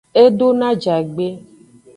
[0.21, 1.27] E do no ajagbe.